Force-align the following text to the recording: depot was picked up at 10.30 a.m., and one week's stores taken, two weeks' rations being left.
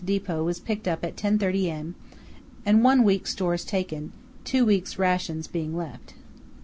depot 0.03 0.43
was 0.43 0.59
picked 0.59 0.87
up 0.87 1.03
at 1.05 1.15
10.30 1.15 1.65
a.m., 1.67 1.95
and 2.65 2.83
one 2.83 3.03
week's 3.03 3.33
stores 3.33 3.63
taken, 3.63 4.11
two 4.43 4.65
weeks' 4.65 4.97
rations 4.97 5.45
being 5.45 5.77
left. 5.77 6.15